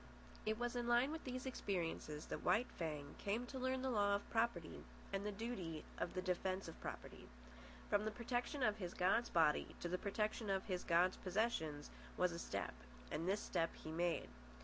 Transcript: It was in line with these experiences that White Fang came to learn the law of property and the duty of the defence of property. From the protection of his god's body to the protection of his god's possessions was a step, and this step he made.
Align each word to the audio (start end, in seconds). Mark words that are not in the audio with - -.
It 0.47 0.57
was 0.57 0.75
in 0.75 0.87
line 0.87 1.11
with 1.11 1.25
these 1.25 1.45
experiences 1.45 2.25
that 2.25 2.41
White 2.41 2.65
Fang 2.71 3.13
came 3.19 3.45
to 3.45 3.59
learn 3.59 3.83
the 3.83 3.91
law 3.91 4.15
of 4.15 4.27
property 4.31 4.83
and 5.13 5.23
the 5.23 5.31
duty 5.31 5.83
of 5.99 6.15
the 6.15 6.23
defence 6.23 6.67
of 6.67 6.81
property. 6.81 7.27
From 7.87 8.05
the 8.05 8.09
protection 8.09 8.63
of 8.63 8.77
his 8.77 8.95
god's 8.95 9.29
body 9.29 9.75
to 9.79 9.87
the 9.87 9.99
protection 9.99 10.49
of 10.49 10.65
his 10.65 10.83
god's 10.83 11.17
possessions 11.17 11.91
was 12.17 12.31
a 12.31 12.39
step, 12.39 12.73
and 13.11 13.27
this 13.29 13.41
step 13.41 13.75
he 13.75 13.91
made. 13.91 14.29